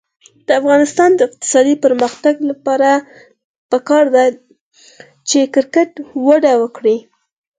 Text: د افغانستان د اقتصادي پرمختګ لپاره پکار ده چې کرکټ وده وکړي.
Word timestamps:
د 0.47 0.49
افغانستان 0.61 1.09
د 1.15 1.19
اقتصادي 1.29 1.75
پرمختګ 1.85 2.35
لپاره 2.49 2.89
پکار 3.71 4.05
ده 4.15 4.25
چې 5.29 5.39
کرکټ 5.53 5.89
وده 6.27 6.53
وکړي. 6.61 6.97